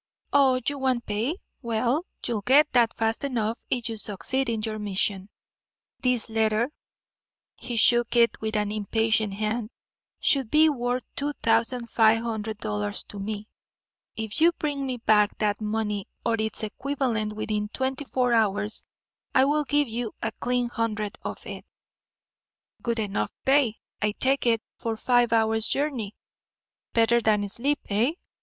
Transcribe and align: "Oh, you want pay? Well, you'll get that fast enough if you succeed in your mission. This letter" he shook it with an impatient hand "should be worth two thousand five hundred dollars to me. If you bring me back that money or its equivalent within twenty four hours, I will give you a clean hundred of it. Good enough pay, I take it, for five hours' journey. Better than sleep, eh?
"Oh, 0.33 0.59
you 0.67 0.79
want 0.79 1.05
pay? 1.05 1.35
Well, 1.61 2.07
you'll 2.25 2.41
get 2.41 2.73
that 2.73 2.95
fast 2.97 3.23
enough 3.23 3.59
if 3.69 3.87
you 3.87 3.97
succeed 3.97 4.49
in 4.49 4.63
your 4.63 4.79
mission. 4.79 5.29
This 5.99 6.27
letter" 6.27 6.71
he 7.55 7.75
shook 7.77 8.15
it 8.15 8.41
with 8.41 8.55
an 8.55 8.71
impatient 8.71 9.35
hand 9.35 9.69
"should 10.19 10.49
be 10.49 10.69
worth 10.69 11.03
two 11.15 11.33
thousand 11.43 11.91
five 11.91 12.23
hundred 12.23 12.57
dollars 12.57 13.03
to 13.09 13.19
me. 13.19 13.47
If 14.15 14.41
you 14.41 14.53
bring 14.53 14.87
me 14.87 14.97
back 14.97 15.37
that 15.37 15.61
money 15.61 16.07
or 16.25 16.33
its 16.39 16.63
equivalent 16.63 17.33
within 17.33 17.69
twenty 17.69 18.05
four 18.05 18.33
hours, 18.33 18.83
I 19.35 19.45
will 19.45 19.65
give 19.65 19.87
you 19.87 20.15
a 20.23 20.31
clean 20.31 20.67
hundred 20.69 21.19
of 21.21 21.45
it. 21.45 21.63
Good 22.81 22.97
enough 22.97 23.29
pay, 23.45 23.77
I 24.01 24.13
take 24.13 24.47
it, 24.47 24.63
for 24.79 24.97
five 24.97 25.31
hours' 25.31 25.67
journey. 25.67 26.15
Better 26.91 27.21
than 27.21 27.47
sleep, 27.47 27.81
eh? 27.91 28.13